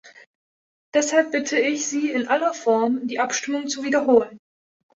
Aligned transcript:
Deshalb 0.95 1.29
bitte 1.31 1.59
ich 1.59 1.85
Sie 1.87 2.09
in 2.09 2.27
aller 2.27 2.55
Form, 2.55 3.05
die 3.05 3.19
Abstimmung 3.19 3.67
zu 3.67 3.83
wiederholen. 3.83 4.39